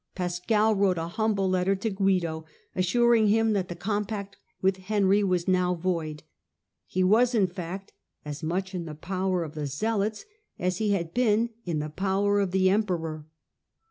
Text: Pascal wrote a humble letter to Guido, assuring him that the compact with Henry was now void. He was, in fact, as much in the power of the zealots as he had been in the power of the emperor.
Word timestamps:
Pascal 0.15 0.73
wrote 0.73 0.97
a 0.97 1.09
humble 1.09 1.47
letter 1.47 1.75
to 1.75 1.91
Guido, 1.91 2.43
assuring 2.75 3.27
him 3.27 3.53
that 3.53 3.67
the 3.67 3.75
compact 3.75 4.35
with 4.59 4.77
Henry 4.77 5.23
was 5.23 5.47
now 5.47 5.75
void. 5.75 6.23
He 6.87 7.03
was, 7.03 7.35
in 7.35 7.45
fact, 7.45 7.93
as 8.25 8.41
much 8.41 8.73
in 8.73 8.85
the 8.85 8.95
power 8.95 9.43
of 9.43 9.53
the 9.53 9.67
zealots 9.67 10.25
as 10.57 10.77
he 10.79 10.89
had 10.93 11.13
been 11.13 11.51
in 11.65 11.77
the 11.77 11.89
power 11.91 12.39
of 12.39 12.49
the 12.49 12.67
emperor. 12.67 13.27